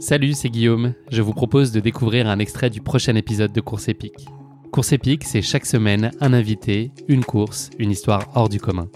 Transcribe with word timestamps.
Salut, 0.00 0.34
c'est 0.34 0.48
Guillaume. 0.48 0.94
Je 1.10 1.22
vous 1.22 1.32
propose 1.32 1.72
de 1.72 1.80
découvrir 1.80 2.28
un 2.28 2.38
extrait 2.38 2.70
du 2.70 2.80
prochain 2.80 3.16
épisode 3.16 3.52
de 3.52 3.60
Course 3.60 3.88
épique. 3.88 4.28
Course 4.70 4.92
épique, 4.92 5.24
c'est 5.24 5.42
chaque 5.42 5.66
semaine 5.66 6.12
un 6.20 6.32
invité, 6.32 6.92
une 7.08 7.24
course, 7.24 7.70
une 7.80 7.90
histoire 7.90 8.30
hors 8.36 8.48
du 8.48 8.60
commun. 8.60 8.88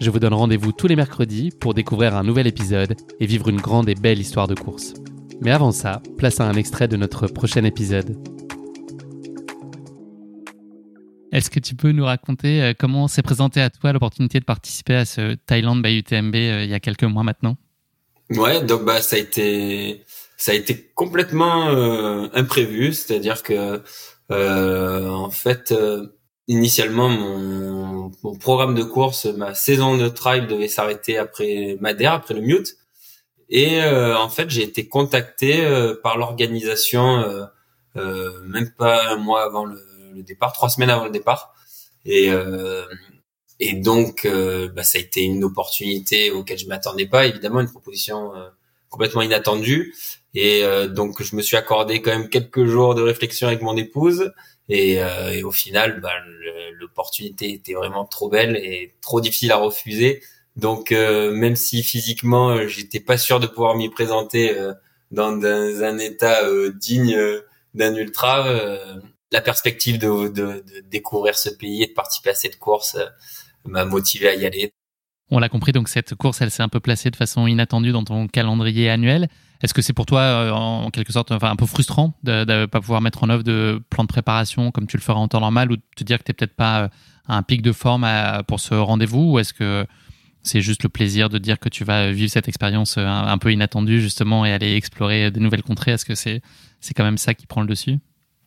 Je 0.00 0.10
vous 0.10 0.18
donne 0.18 0.34
rendez-vous 0.34 0.72
tous 0.72 0.86
les 0.86 0.96
mercredis 0.96 1.50
pour 1.58 1.72
découvrir 1.72 2.14
un 2.14 2.24
nouvel 2.24 2.46
épisode 2.46 2.94
et 3.20 3.26
vivre 3.26 3.48
une 3.48 3.60
grande 3.60 3.88
et 3.88 3.94
belle 3.94 4.18
histoire 4.18 4.46
de 4.46 4.54
course. 4.54 4.92
Mais 5.40 5.50
avant 5.50 5.72
ça, 5.72 6.02
place 6.18 6.40
à 6.40 6.44
un 6.44 6.54
extrait 6.54 6.88
de 6.88 6.98
notre 6.98 7.26
prochain 7.26 7.64
épisode. 7.64 8.14
Est-ce 11.32 11.48
que 11.48 11.58
tu 11.58 11.74
peux 11.74 11.92
nous 11.92 12.04
raconter 12.04 12.62
euh, 12.62 12.74
comment 12.78 13.08
s'est 13.08 13.22
présenté 13.22 13.62
à 13.62 13.70
toi 13.70 13.94
l'opportunité 13.94 14.40
de 14.40 14.44
participer 14.44 14.94
à 14.94 15.04
ce 15.06 15.36
Thailand 15.46 15.76
by 15.76 15.98
UTMB 16.00 16.34
euh, 16.34 16.64
il 16.64 16.70
y 16.70 16.74
a 16.74 16.80
quelques 16.80 17.04
mois 17.04 17.22
maintenant? 17.22 17.56
Ouais, 18.30 18.62
donc 18.62 18.84
bah 18.84 19.00
ça 19.00 19.16
a 19.16 19.18
été 19.18 20.02
ça 20.36 20.52
a 20.52 20.54
été 20.54 20.90
complètement 20.94 21.68
euh, 21.68 22.28
imprévu, 22.32 22.92
c'est-à-dire 22.92 23.42
que 23.42 23.82
en 24.30 25.30
fait 25.30 25.74
initialement 26.48 27.08
mon, 27.08 28.10
mon, 28.22 28.36
programme 28.36 28.74
de 28.74 28.82
course, 28.82 29.26
ma 29.26 29.54
saison 29.54 29.96
de 29.96 30.08
trail 30.08 30.46
devait 30.46 30.68
s'arrêter 30.68 31.18
après 31.18 31.76
Madère, 31.80 32.14
après 32.14 32.34
le 32.34 32.40
Mute, 32.40 32.76
et 33.48 33.82
en 33.84 34.28
fait 34.28 34.50
j'ai 34.50 34.62
été 34.62 34.88
contacté 34.88 35.62
par 36.02 36.16
l'organisation 36.16 37.24
même 37.94 38.70
pas 38.76 39.12
un 39.12 39.16
mois 39.16 39.44
avant 39.44 39.66
le 39.66 40.22
départ, 40.22 40.52
trois 40.52 40.68
semaines 40.68 40.90
avant 40.90 41.04
le 41.04 41.10
départ. 41.10 41.54
Et, 42.04 42.30
euh, 42.30 42.84
et 43.60 43.74
donc, 43.74 44.24
euh, 44.24 44.68
bah, 44.68 44.84
ça 44.84 44.98
a 44.98 45.00
été 45.00 45.22
une 45.22 45.44
opportunité 45.44 46.30
auquel 46.30 46.58
je 46.58 46.66
m'attendais 46.66 47.06
pas, 47.06 47.26
évidemment, 47.26 47.60
une 47.60 47.70
proposition 47.70 48.34
euh, 48.34 48.48
complètement 48.88 49.22
inattendue. 49.22 49.94
Et 50.34 50.64
donc, 50.88 51.22
je 51.22 51.36
me 51.36 51.42
suis 51.42 51.56
accordé 51.56 52.02
quand 52.02 52.10
même 52.10 52.28
quelques 52.28 52.64
jours 52.66 52.94
de 52.94 53.02
réflexion 53.02 53.46
avec 53.46 53.62
mon 53.62 53.76
épouse. 53.76 54.32
Et, 54.68 54.94
et 55.32 55.44
au 55.44 55.52
final, 55.52 56.00
bah, 56.00 56.10
l'opportunité 56.80 57.52
était 57.52 57.74
vraiment 57.74 58.04
trop 58.04 58.28
belle 58.28 58.56
et 58.56 58.94
trop 59.00 59.20
difficile 59.20 59.52
à 59.52 59.56
refuser. 59.56 60.22
Donc, 60.56 60.90
même 60.90 61.54
si 61.54 61.84
physiquement, 61.84 62.66
j'étais 62.66 62.98
pas 62.98 63.16
sûr 63.16 63.38
de 63.38 63.46
pouvoir 63.46 63.76
m'y 63.76 63.88
présenter 63.90 64.56
dans, 65.12 65.32
dans, 65.32 65.82
un 65.84 65.98
état 65.98 66.42
digne 66.80 67.16
d'un 67.74 67.94
ultra, 67.94 68.44
la 69.34 69.40
perspective 69.40 69.98
de, 69.98 70.28
de, 70.28 70.62
de, 70.62 70.80
découvrir 70.88 71.36
ce 71.36 71.50
pays 71.50 71.82
et 71.82 71.88
de 71.88 71.92
participer 71.92 72.30
à 72.30 72.34
cette 72.34 72.58
course 72.58 72.94
euh, 72.94 73.06
m'a 73.64 73.84
motivé 73.84 74.28
à 74.28 74.34
y 74.34 74.46
aller. 74.46 74.72
On 75.30 75.38
l'a 75.38 75.48
compris, 75.48 75.72
donc 75.72 75.88
cette 75.88 76.14
course, 76.14 76.40
elle 76.42 76.50
s'est 76.50 76.62
un 76.62 76.68
peu 76.68 76.80
placée 76.80 77.10
de 77.10 77.16
façon 77.16 77.46
inattendue 77.46 77.92
dans 77.92 78.04
ton 78.04 78.28
calendrier 78.28 78.90
annuel. 78.90 79.28
Est-ce 79.62 79.72
que 79.72 79.80
c'est 79.80 79.94
pour 79.94 80.04
toi, 80.04 80.20
euh, 80.20 80.50
en 80.50 80.90
quelque 80.90 81.12
sorte, 81.12 81.32
enfin, 81.32 81.50
un 81.50 81.56
peu 81.56 81.64
frustrant 81.64 82.14
de 82.22 82.44
ne 82.44 82.66
pas 82.66 82.80
pouvoir 82.80 83.00
mettre 83.00 83.24
en 83.24 83.30
œuvre 83.30 83.42
de 83.42 83.82
plan 83.88 84.04
de 84.04 84.08
préparation 84.08 84.70
comme 84.70 84.86
tu 84.86 84.98
le 84.98 85.02
feras 85.02 85.18
en 85.18 85.28
temps 85.28 85.40
normal 85.40 85.72
ou 85.72 85.76
de 85.76 85.82
te 85.96 86.04
dire 86.04 86.18
que 86.18 86.24
tu 86.24 86.30
n'es 86.30 86.34
peut-être 86.34 86.54
pas 86.54 86.82
euh, 86.82 86.88
à 87.26 87.36
un 87.36 87.42
pic 87.42 87.62
de 87.62 87.72
forme 87.72 88.06
pour 88.46 88.60
ce 88.60 88.74
rendez-vous 88.74 89.32
Ou 89.32 89.38
est-ce 89.38 89.54
que 89.54 89.86
c'est 90.42 90.60
juste 90.60 90.82
le 90.82 90.90
plaisir 90.90 91.30
de 91.30 91.38
dire 91.38 91.58
que 91.58 91.70
tu 91.70 91.84
vas 91.84 92.12
vivre 92.12 92.30
cette 92.30 92.48
expérience 92.48 92.98
un, 92.98 93.38
peu 93.38 93.50
inattendue, 93.50 94.02
justement, 94.02 94.44
et 94.44 94.52
aller 94.52 94.76
explorer 94.76 95.30
de 95.30 95.40
nouvelles 95.40 95.62
contrées? 95.62 95.92
Est-ce 95.92 96.04
que 96.04 96.14
c'est 96.14 96.42
quand 96.94 97.04
même 97.04 97.16
ça 97.16 97.32
qui 97.32 97.46
prend 97.46 97.62
le 97.62 97.66
dessus? 97.66 97.98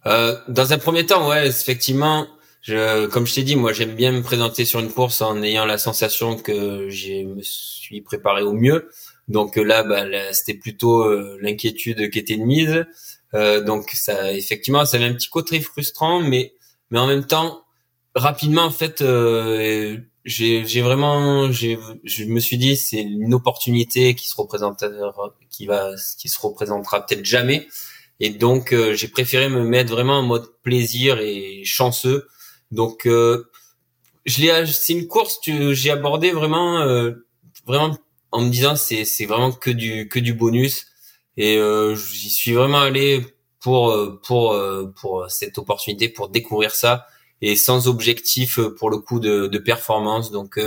Euh, 0.06 0.38
dans 0.48 0.74
un 0.74 0.78
premier 0.78 1.06
temps, 1.06 1.28
ouais, 1.28 1.48
effectivement, 1.48 2.28
je, 2.62 3.08
comme 3.08 3.28
je 3.28 3.36
t'ai 3.36 3.44
dit, 3.44 3.56
moi 3.56 3.74
j'aime 3.74 3.96
bien 3.96 4.12
me 4.12 4.22
présenter 4.22 4.66
sur 4.66 4.80
une 4.80 4.92
course 4.92 5.22
en 5.22 5.42
ayant 5.44 5.66
la 5.66 5.78
sensation 5.78 6.38
que 6.38 6.90
je 6.90 7.24
me 7.24 7.42
suis 7.42 8.02
préparé 8.02 8.42
au 8.42 8.54
mieux. 8.54 8.90
Donc 9.28 9.58
là, 9.58 9.84
bah, 9.84 10.06
c'était 10.34 10.58
plutôt 10.58 11.02
euh, 11.02 11.38
l'inquiétude 11.42 12.10
qui 12.10 12.20
était 12.20 12.38
de 12.38 12.44
mise. 12.44 12.86
Euh, 13.34 13.62
donc 13.62 13.90
ça, 13.92 14.34
effectivement, 14.34 14.86
ça 14.86 14.98
avait 14.98 15.06
un 15.06 15.14
petit 15.14 15.30
côté 15.30 15.60
frustrant, 15.60 16.22
mais 16.22 16.54
mais 16.90 17.00
en 17.00 17.08
même 17.08 17.26
temps, 17.26 17.66
rapidement, 18.16 18.64
en 18.64 18.72
fait, 18.72 19.02
euh, 19.02 19.98
j'ai 20.26 20.82
vraiment, 20.82 21.52
je 21.52 22.24
me 22.26 22.40
suis 22.40 22.58
dit, 22.58 22.76
c'est 22.76 23.02
une 23.02 23.34
opportunité 23.34 24.16
qui 24.16 24.28
se 24.28 24.36
représentera, 24.36 24.92
qui 25.50 25.66
va, 25.66 25.92
qui 26.18 26.30
se 26.30 26.40
représentera 26.40 27.06
peut-être 27.06 27.26
jamais. 27.26 27.68
Et 28.20 28.30
donc, 28.32 28.74
euh, 28.74 28.96
j'ai 28.96 29.08
préféré 29.08 29.48
me 29.50 29.64
mettre 29.64 29.92
vraiment 29.92 30.20
en 30.20 30.24
mode 30.24 30.48
plaisir 30.64 31.20
et 31.20 31.62
chanceux. 31.66 32.28
Donc, 32.72 33.06
euh, 33.06 33.50
je 34.26 34.66
c'est 34.66 34.94
une 34.94 35.08
course 35.08 35.40
que 35.44 35.74
j'ai 35.74 35.92
abordé 35.92 36.32
vraiment, 36.32 36.80
euh, 36.82 37.26
vraiment 37.66 37.98
en 38.32 38.42
me 38.42 38.50
disant 38.50 38.76
c'est 38.76 39.06
c'est 39.06 39.26
vraiment 39.26 39.52
que 39.52 39.70
du 39.70 40.10
que 40.10 40.20
du 40.20 40.34
bonus. 40.34 40.88
Et 41.38 41.60
j'y 41.96 42.32
suis 42.32 42.54
vraiment 42.54 42.80
allé 42.80 43.24
pour 43.60 43.96
pour 44.24 44.60
pour 45.00 45.30
cette 45.30 45.60
opportunité, 45.60 46.10
pour 46.10 46.30
découvrir 46.30 46.72
ça 46.72 47.06
et 47.42 47.56
sans 47.56 47.88
objectif 47.88 48.60
pour 48.80 48.90
le 48.90 48.98
coup 48.98 49.20
de, 49.20 49.46
de 49.46 49.58
performance. 49.60 50.32
Donc 50.32 50.60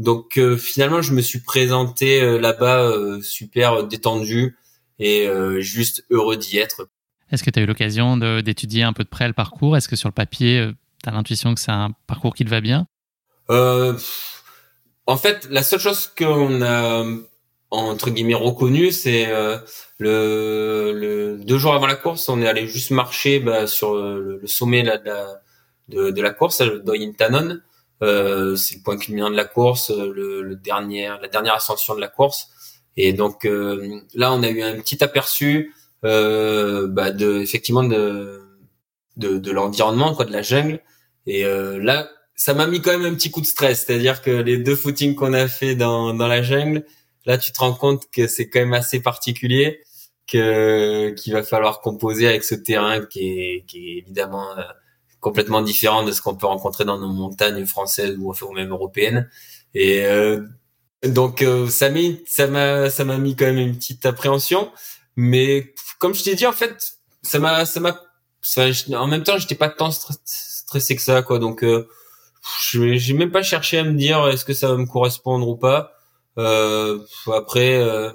donc 0.00 0.40
finalement, 0.58 1.02
je 1.02 1.12
me 1.12 1.22
suis 1.22 1.38
présenté 1.38 2.20
là-bas 2.40 3.20
super 3.22 3.84
détendu 3.84 4.56
et 5.02 5.26
euh, 5.26 5.60
juste 5.60 6.04
heureux 6.10 6.36
d'y 6.36 6.58
être. 6.58 6.88
Est-ce 7.30 7.42
que 7.42 7.50
tu 7.50 7.58
as 7.58 7.62
eu 7.62 7.66
l'occasion 7.66 8.16
d'étudier 8.16 8.82
un 8.82 8.92
peu 8.92 9.04
de 9.04 9.08
près 9.08 9.26
le 9.26 9.32
parcours? 9.32 9.76
Est-ce 9.76 9.88
que 9.88 9.96
sur 9.96 10.08
le 10.08 10.14
papier, 10.14 10.70
euh, 11.02 11.08
tu 11.08 11.08
as 11.08 11.12
l'intuition 11.12 11.54
que 11.54 11.60
c'est 11.60 11.70
un 11.72 11.90
parcours 12.06 12.34
qui 12.34 12.44
te 12.44 12.50
va 12.50 12.60
bien 12.60 12.86
euh, 13.50 13.96
En 15.06 15.16
fait, 15.16 15.48
la 15.50 15.62
seule 15.62 15.80
chose 15.80 16.10
qu'on 16.16 16.62
a 16.62 17.04
entre 17.70 18.10
guillemets 18.10 18.34
reconnu, 18.34 18.92
c'est 18.92 19.26
le, 19.98 20.92
le, 20.92 21.38
deux 21.42 21.56
jours 21.56 21.74
avant 21.74 21.86
la 21.86 21.94
course, 21.94 22.28
on 22.28 22.42
est 22.42 22.46
allé 22.46 22.66
juste 22.66 22.90
marcher 22.90 23.40
bah, 23.40 23.66
sur 23.66 23.94
le, 23.94 24.42
sommet 24.44 24.82
là, 24.82 24.98
de, 24.98 25.06
la, 25.06 26.10
de, 26.10 26.20
la 26.20 26.30
course, 26.30 26.60
le 26.60 26.80
Doyintanon. 26.80 27.60
Euh, 28.02 28.56
c'est 28.56 28.76
le 28.76 28.82
point 28.82 28.98
culminant 28.98 29.30
de 29.30 29.36
la 29.36 29.44
course, 29.44 29.90
le, 29.90 30.42
le 30.42 30.56
dernier, 30.56 31.08
la 31.20 31.28
dernière 31.28 31.54
ascension 31.54 31.94
de 31.94 32.00
la 32.00 32.08
course. 32.08 32.48
Et 32.96 33.12
donc 33.12 33.44
euh, 33.44 34.00
là, 34.14 34.32
on 34.32 34.42
a 34.42 34.48
eu 34.48 34.62
un 34.62 34.78
petit 34.80 35.02
aperçu 35.02 35.74
euh, 36.04 36.88
bah, 36.88 37.12
de 37.12 37.40
effectivement 37.40 37.84
de 37.84 38.40
de, 39.16 39.38
de 39.38 39.50
l'environnement, 39.52 40.14
quoi, 40.14 40.24
de 40.24 40.32
la 40.32 40.42
jungle. 40.42 40.80
Et 41.26 41.44
euh, 41.44 41.78
là, 41.82 42.08
ça 42.34 42.54
m'a 42.54 42.66
mis 42.66 42.80
quand 42.80 42.96
même 42.96 43.12
un 43.12 43.14
petit 43.14 43.30
coup 43.30 43.40
de 43.40 43.46
stress, 43.46 43.84
c'est-à-dire 43.86 44.22
que 44.22 44.30
les 44.30 44.58
deux 44.58 44.76
footings 44.76 45.14
qu'on 45.14 45.32
a 45.32 45.48
fait 45.48 45.74
dans 45.74 46.14
dans 46.14 46.28
la 46.28 46.42
jungle, 46.42 46.84
là, 47.26 47.38
tu 47.38 47.52
te 47.52 47.58
rends 47.60 47.74
compte 47.74 48.10
que 48.10 48.26
c'est 48.26 48.48
quand 48.48 48.60
même 48.60 48.74
assez 48.74 49.00
particulier, 49.00 49.80
que 50.26 51.10
qu'il 51.10 51.32
va 51.32 51.42
falloir 51.42 51.80
composer 51.80 52.28
avec 52.28 52.44
ce 52.44 52.54
terrain 52.54 53.04
qui 53.06 53.20
est 53.30 53.64
qui 53.66 53.88
est 53.90 53.98
évidemment 53.98 54.46
complètement 55.22 55.62
différent 55.62 56.02
de 56.02 56.12
ce 56.12 56.20
qu'on 56.20 56.34
peut 56.34 56.46
rencontrer 56.46 56.84
dans 56.84 56.98
nos 56.98 57.12
montagnes 57.12 57.64
françaises 57.64 58.16
ou, 58.18 58.32
ou 58.32 58.52
même 58.52 58.70
européennes. 58.70 59.30
Et 59.74 60.04
euh, 60.04 60.42
donc 61.04 61.42
euh, 61.42 61.68
ça 61.68 61.90
m'a 61.90 62.00
ça 62.26 62.46
m'a 62.48 62.90
ça 62.90 63.04
m'a 63.04 63.18
mis 63.18 63.36
quand 63.36 63.46
même 63.46 63.58
une 63.58 63.76
petite 63.76 64.04
appréhension, 64.04 64.70
mais 65.16 65.74
comme 65.98 66.14
je 66.14 66.24
t'ai 66.24 66.34
dit 66.34 66.46
en 66.46 66.52
fait, 66.52 66.98
ça 67.22 67.38
m'a 67.38 67.64
ça 67.64 67.80
m'a 67.80 67.98
en 68.94 69.06
même 69.06 69.22
temps 69.22 69.38
j'étais 69.38 69.54
pas 69.54 69.68
tant 69.68 69.90
que 70.78 71.02
ça 71.02 71.22
quoi. 71.22 71.38
Donc 71.38 71.64
euh, 71.64 71.88
j'ai 72.70 73.14
même 73.14 73.30
pas 73.30 73.42
cherché 73.42 73.78
à 73.78 73.84
me 73.84 73.92
dire 73.92 74.26
est-ce 74.28 74.44
que 74.44 74.54
ça 74.54 74.68
va 74.68 74.76
me 74.76 74.86
correspondre 74.86 75.48
ou 75.48 75.56
pas. 75.56 75.92
Euh, 76.38 76.98
après 77.32 77.76
euh, 77.76 78.10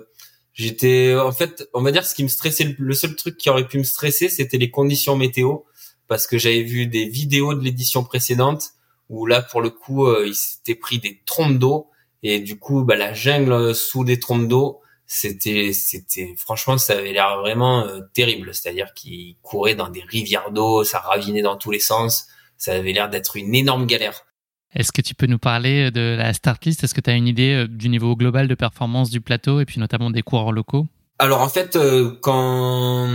j'étais 0.54 1.16
en 1.16 1.32
fait, 1.32 1.70
on 1.74 1.82
va 1.82 1.92
dire 1.92 2.06
ce 2.06 2.16
qui 2.16 2.24
me 2.24 2.28
stressait, 2.28 2.76
le 2.78 2.94
seul 2.94 3.16
truc 3.16 3.38
qui 3.38 3.50
aurait 3.50 3.68
pu 3.68 3.78
me 3.78 3.84
stresser, 3.84 4.30
c'était 4.30 4.58
les 4.58 4.72
conditions 4.72 5.16
météo, 5.16 5.60
parce 6.08 6.28
que 6.28 6.38
j'avais 6.38 6.64
vu 6.64 6.88
des 6.88 7.08
vidéos 7.08 7.54
de 7.54 7.64
l'édition 7.64 8.04
précédente 8.04 8.72
où 9.10 9.26
là 9.26 9.42
pour 9.42 9.62
le 9.62 9.70
coup 9.70 10.06
euh, 10.08 10.26
il 10.28 10.36
s'était 10.36 10.76
pris 10.76 11.00
des 11.00 11.22
trompes 11.26 11.58
d'eau 11.58 11.90
et 12.24 12.40
du 12.40 12.60
coup 12.60 12.84
bah 12.84 12.96
la 12.96 13.14
jungle 13.14 13.74
sous 13.74 14.04
des 14.04 14.20
trompes 14.20 14.48
d'eau 14.48 14.82
c'était 15.06 15.72
c'était 15.74 16.36
franchement 16.38 16.78
ça 16.78 16.94
avait 16.94 17.14
l'air 17.14 17.40
vraiment 17.40 17.86
euh, 17.86 18.02
terrible 18.14 18.54
c'est-à-dire 18.54 18.94
qu'il 18.94 19.38
courait 19.42 19.76
dans 19.76 19.90
des 19.90 20.02
rivières 20.02 20.52
d'eau 20.52 20.84
ça 20.84 21.00
ravinait 21.00 21.42
dans 21.42 21.56
tous 21.56 21.72
les 21.72 21.80
sens 21.80 22.28
ça 22.58 22.74
avait 22.74 22.94
l'air 22.94 23.10
d'être 23.10 23.36
une 23.36 23.54
énorme 23.56 23.86
galère. 23.86 24.26
Est-ce 24.74 24.92
que 24.92 25.02
tu 25.02 25.16
peux 25.16 25.28
nous 25.28 25.40
parler 25.40 25.92
de 25.92 26.16
la 26.18 26.34
start 26.34 26.66
list? 26.66 26.84
Est-ce 26.84 26.94
que 26.94 27.02
tu 27.02 27.10
as 27.10 27.14
une 27.14 27.28
idée 27.28 27.54
euh, 27.54 27.68
du 27.68 27.90
niveau 27.90 28.16
global 28.16 28.48
de 28.48 28.56
performance 28.56 29.10
du 29.10 29.22
plateau 29.22 29.60
et 29.60 29.66
puis 29.66 29.80
notamment 29.80 30.12
des 30.12 30.22
coureurs 30.22 30.52
locaux? 30.52 30.88
Alors 31.20 31.42
en 31.42 31.50
fait, 31.50 31.78
quand 32.22 33.08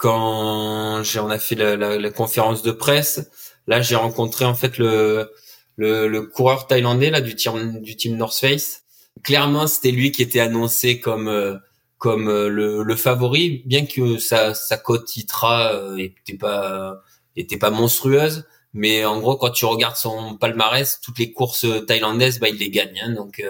quand 0.00 1.02
on 1.02 1.30
a 1.30 1.38
fait 1.38 1.54
la, 1.56 1.76
la, 1.76 1.98
la, 1.98 2.10
conférence 2.10 2.62
de 2.62 2.70
presse, 2.70 3.30
là 3.66 3.82
j'ai 3.82 3.96
rencontré 3.96 4.46
en 4.46 4.54
fait 4.54 4.78
le, 4.78 5.30
le, 5.76 6.08
le 6.08 6.22
coureur 6.22 6.66
thaïlandais 6.66 7.10
là 7.10 7.20
du 7.20 7.36
team 7.36 7.82
du 7.82 7.96
team 7.96 8.16
North 8.16 8.38
Face. 8.38 8.82
Clairement, 9.22 9.66
c'était 9.66 9.90
lui 9.90 10.10
qui 10.10 10.22
était 10.22 10.40
annoncé 10.40 11.00
comme 11.00 11.28
euh, 11.28 11.56
comme 11.98 12.28
euh, 12.28 12.48
le, 12.48 12.82
le, 12.82 12.96
favori, 12.96 13.62
bien 13.66 13.84
que 13.84 14.16
sa 14.16 14.54
sa 14.54 14.78
cote 14.78 15.14
ITRA 15.16 15.74
euh, 15.74 15.96
était 15.98 16.38
pas 16.38 17.02
était 17.40 17.58
pas 17.58 17.70
monstrueuse. 17.70 18.44
Mais 18.72 19.04
en 19.04 19.18
gros, 19.18 19.36
quand 19.36 19.50
tu 19.50 19.64
regardes 19.64 19.96
son 19.96 20.36
palmarès, 20.36 21.00
toutes 21.00 21.18
les 21.18 21.32
courses 21.32 21.66
thaïlandaises, 21.88 22.38
bah, 22.38 22.48
il 22.48 22.56
les 22.56 22.70
gagne. 22.70 23.00
Hein, 23.02 23.10
donc, 23.14 23.42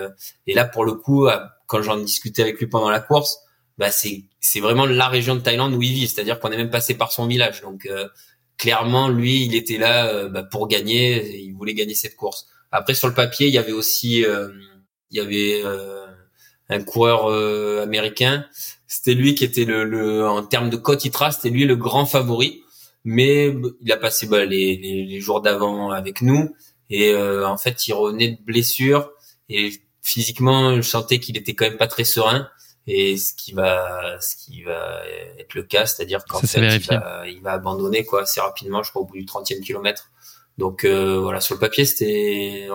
et 0.46 0.54
là, 0.54 0.64
pour 0.64 0.84
le 0.86 0.94
coup, 0.94 1.28
quand 1.66 1.82
j'en 1.82 1.98
discutais 1.98 2.40
avec 2.40 2.58
lui 2.58 2.66
pendant 2.66 2.88
la 2.88 3.00
course, 3.00 3.40
bah, 3.76 3.90
c'est 3.90 4.24
c'est 4.40 4.60
vraiment 4.60 4.86
la 4.86 5.08
région 5.08 5.34
de 5.34 5.40
Thaïlande 5.40 5.74
où 5.74 5.82
il 5.82 5.92
vit. 5.92 6.08
C'est-à-dire 6.08 6.40
qu'on 6.40 6.50
est 6.50 6.56
même 6.56 6.70
passé 6.70 6.94
par 6.94 7.12
son 7.12 7.26
village. 7.26 7.60
Donc, 7.60 7.86
clairement, 8.60 9.08
lui, 9.08 9.46
il 9.46 9.54
était 9.54 9.78
là 9.78 10.06
euh, 10.06 10.28
bah, 10.28 10.42
pour 10.42 10.68
gagner. 10.68 11.38
Il 11.40 11.54
voulait 11.54 11.74
gagner 11.74 11.94
cette 11.94 12.14
course. 12.14 12.46
Après, 12.70 12.94
sur 12.94 13.08
le 13.08 13.14
papier, 13.14 13.48
il 13.48 13.54
y 13.54 13.58
avait 13.58 13.72
aussi, 13.72 14.24
euh, 14.24 14.48
il 15.10 15.16
y 15.16 15.20
avait 15.20 15.62
euh, 15.64 16.06
un 16.68 16.82
coureur 16.82 17.26
américain. 17.82 18.44
C'était 18.86 19.14
lui 19.14 19.34
qui 19.34 19.44
était 19.44 19.64
le, 19.64 19.84
le 19.84 20.28
en 20.28 20.42
termes 20.42 20.68
de 20.68 20.76
cote 20.76 21.00
c'était 21.00 21.48
lui 21.48 21.64
le 21.64 21.76
grand 21.76 22.06
favori. 22.06 22.62
Mais 23.04 23.54
il 23.80 23.92
a 23.92 23.96
passé 23.96 24.26
bah, 24.26 24.44
les, 24.44 24.76
les, 24.76 25.04
les, 25.04 25.20
jours 25.20 25.40
d'avant 25.40 25.90
avec 25.90 26.22
nous. 26.22 26.54
Et 26.90 27.14
en 27.14 27.56
fait, 27.56 27.86
il 27.88 27.92
revenait 27.94 28.32
de 28.32 28.42
blessure. 28.42 29.10
Et 29.48 29.70
physiquement, 30.02 30.76
je 30.76 30.82
sentais 30.82 31.18
qu'il 31.18 31.36
était 31.36 31.54
quand 31.54 31.66
même 31.66 31.78
pas 31.78 31.86
très 31.86 32.04
serein. 32.04 32.48
Et 32.86 33.16
ce 33.16 33.34
qui 33.34 33.52
va 33.52 34.18
ce 34.20 34.36
qui 34.36 34.62
va 34.62 35.02
être 35.38 35.54
le 35.54 35.62
cas 35.62 35.86
c'est-à-dire 35.86 36.24
qu'en 36.24 36.40
fait 36.40 36.76
il 36.76 36.86
va, 36.86 37.28
il 37.28 37.40
va, 37.42 37.52
abandonner 37.52 38.04
quoi 38.04 38.22
assez 38.22 38.40
rapidement 38.40 38.82
je 38.82 38.90
crois 38.90 39.02
au 39.02 39.04
bout 39.04 39.16
du 39.16 39.24
30e 39.24 39.60
kilomètre. 39.60 40.10
Donc 40.58 40.84
euh, 40.84 41.20
voilà 41.20 41.40
sur 41.40 41.54
le 41.54 41.60
papier 41.60 41.84
c'était 41.84 42.68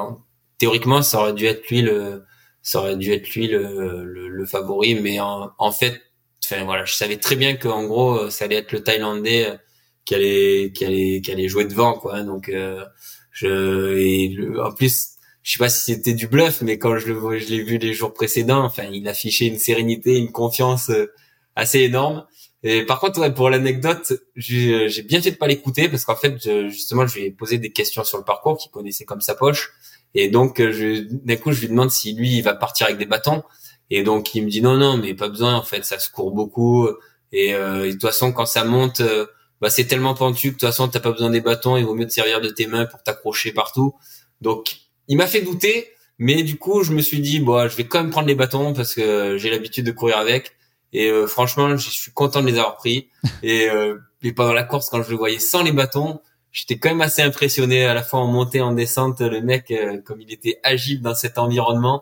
théoriquement 0.58 1.02
ça 1.02 1.20
aurait 1.20 1.34
dû 1.34 1.46
être 1.48 1.68
lui 1.70 1.82
le 1.82 2.24
ça 2.62 2.80
aurait 2.80 2.98
dû 2.98 3.12
être 3.12 3.30
lui 3.32 3.48
le, 3.48 4.04
le, 4.06 4.46
favori. 4.46 4.96
Mais 4.96 5.20
en, 5.20 5.52
en 5.58 5.72
fait 5.72 6.02
enfin 6.44 6.64
voilà 6.66 6.86
je 6.86 6.94
savais 6.94 7.18
très 7.18 7.36
bien 7.36 7.56
qu'en 7.56 7.84
gros 7.86 8.30
ça 8.30 8.46
allait 8.46 8.58
être 8.58 8.72
le 8.72 8.84
thaïlandais 8.84 9.60
qui 10.06 10.16
allait 10.16 10.72
qui 10.74 10.86
allait 10.86 11.22
qui 11.22 11.32
allait 11.32 11.48
jouer 11.48 11.66
devant 11.66 11.94
quoi 11.94 12.24
donc 12.24 12.50
euh, 12.50 12.84
je 13.32 13.98
et 13.98 14.38
en 14.60 14.72
plus 14.72 15.16
je 15.46 15.52
sais 15.52 15.60
pas 15.60 15.70
si 15.70 15.94
c'était 15.94 16.16
du 16.16 16.28
bluff, 16.28 16.62
mais 16.62 16.80
quand 16.80 16.98
je 16.98 17.14
le 17.14 17.38
je 17.38 17.50
l'ai 17.50 17.62
vu 17.62 17.78
les 17.78 17.94
jours 17.94 18.14
précédents, 18.14 18.64
enfin, 18.64 18.86
il 18.92 19.08
affichait 19.08 19.46
une 19.46 19.60
sérénité, 19.60 20.18
une 20.18 20.32
confiance 20.32 20.90
euh, 20.90 21.14
assez 21.56 21.82
énorme. 21.82 22.26
Et 22.64 22.84
par 22.84 23.00
contre, 23.00 23.20
ouais, 23.20 23.32
pour 23.32 23.52
l'anecdote, 23.52 24.14
j'ai 24.36 25.04
bien 25.04 25.22
fait 25.22 25.30
de 25.30 25.36
pas 25.36 25.46
l'écouter 25.46 25.88
parce 25.88 26.04
qu'en 26.04 26.16
fait, 26.16 26.42
justement, 26.68 27.06
je 27.06 27.20
lui 27.20 27.26
ai 27.26 27.32
posé 27.32 27.60
des 27.60 27.72
questions 27.72 28.04
sur 28.04 28.18
le 28.18 28.24
parcours 28.24 28.58
qu'il 28.58 28.72
connaissait 28.72 29.06
comme 29.06 29.22
sa 29.22 29.36
poche. 29.36 29.72
Et 30.16 30.30
donc, 30.30 30.60
euh, 30.60 31.06
d'un 31.12 31.36
coup, 31.36 31.52
je 31.52 31.62
lui 31.62 31.68
demande 31.68 31.92
si 31.92 32.14
lui, 32.14 32.38
il 32.38 32.42
va 32.42 32.56
partir 32.56 32.88
avec 32.88 32.98
des 32.98 33.06
bâtons. 33.06 33.44
Et 33.92 34.02
donc, 34.02 34.34
il 34.34 34.46
me 34.46 34.50
dit 34.50 34.64
non, 34.64 34.78
non, 34.78 34.98
mais 34.98 35.14
pas 35.14 35.30
besoin. 35.30 35.54
En 35.56 35.62
fait, 35.62 35.86
ça 35.86 36.00
se 36.00 36.10
court 36.10 36.32
beaucoup. 36.32 36.90
Et, 37.32 37.54
euh, 37.54 37.86
de 37.86 37.92
toute 37.92 38.02
façon, 38.02 38.32
quand 38.32 38.48
ça 38.48 38.64
monte, 38.64 39.02
euh, 39.02 39.28
bah, 39.62 39.70
c'est 39.70 39.86
tellement 39.86 40.14
pentu 40.14 40.50
que 40.50 40.56
de 40.56 40.60
toute 40.60 40.70
façon, 40.70 40.88
t'as 40.88 41.00
pas 41.00 41.12
besoin 41.12 41.30
des 41.30 41.42
bâtons. 41.42 41.78
Il 41.78 41.86
vaut 41.86 41.96
mieux 41.96 42.08
te 42.08 42.14
servir 42.14 42.42
de 42.42 42.50
tes 42.50 42.68
mains 42.68 42.86
pour 42.86 43.02
t'accrocher 43.04 43.52
partout. 43.52 43.96
Donc, 44.42 44.78
il 45.08 45.18
m'a 45.18 45.28
fait 45.28 45.42
douter, 45.42 45.92
mais 46.18 46.44
du 46.44 46.58
coup, 46.58 46.84
je 46.84 46.92
me 46.92 47.02
suis 47.02 47.20
dit, 47.20 47.40
bon, 47.40 47.68
je 47.68 47.76
vais 47.76 47.86
quand 47.86 48.02
même 48.02 48.12
prendre 48.12 48.28
les 48.28 48.36
bâtons 48.36 48.74
parce 48.74 48.94
que 48.94 49.38
j'ai 49.38 49.50
l'habitude 49.50 49.86
de 49.86 49.92
courir 49.92 50.18
avec. 50.18 50.56
Et 50.94 51.10
euh, 51.10 51.28
franchement, 51.28 51.76
je 51.76 51.90
suis 51.90 52.12
content 52.12 52.42
de 52.42 52.48
les 52.48 52.58
avoir 52.58 52.78
pris. 52.78 53.10
Et, 53.44 53.70
euh, 53.70 53.98
et 54.24 54.32
pendant 54.32 54.54
la 54.54 54.64
course, 54.64 54.90
quand 54.90 55.04
je 55.04 55.12
le 55.12 55.18
voyais 55.18 55.40
sans 55.40 55.62
les 55.62 55.72
bâtons, 55.72 56.20
j'étais 56.52 56.80
quand 56.80 56.90
même 56.90 57.02
assez 57.02 57.22
impressionné 57.22 57.86
à 57.86 57.94
la 57.94 58.02
fois 58.02 58.22
en 58.22 58.28
montée, 58.28 58.62
en 58.62 58.72
descente. 58.72 59.22
Le 59.22 59.42
mec, 59.42 59.70
euh, 59.70 60.02
comme 60.02 60.22
il 60.22 60.32
était 60.32 60.60
agile 60.64 61.02
dans 61.02 61.14
cet 61.14 61.38
environnement. 61.38 62.02